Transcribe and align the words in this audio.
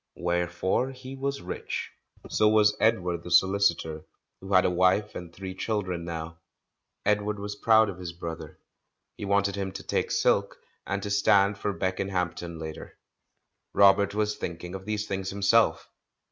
Wherefore 0.17 0.89
he 0.93 1.15
was 1.15 1.43
rich. 1.43 1.91
So 2.27 2.49
was 2.49 2.75
Edward 2.79 3.21
the 3.21 3.29
so 3.29 3.45
licitor, 3.47 4.03
who 4.39 4.51
had 4.51 4.65
a 4.65 4.69
wife 4.71 5.13
and 5.13 5.31
three 5.31 5.53
children 5.53 6.03
now. 6.05 6.39
Edward 7.05 7.37
was 7.37 7.55
proud 7.55 7.87
of 7.87 7.99
his 7.99 8.11
brother; 8.11 8.57
he 9.15 9.25
wanted 9.25 9.55
him 9.55 9.71
to 9.73 9.83
take 9.83 10.09
silk, 10.09 10.57
and 10.87 11.03
to 11.03 11.11
stand 11.11 11.59
for 11.59 11.71
Beckenhampton 11.71 12.57
later. 12.57 12.97
Robert 13.75 14.15
was 14.15 14.35
thinking 14.37 14.73
of 14.73 14.85
these 14.85 15.05
things 15.05 15.31
him 15.31 15.43
self. 15.43 15.87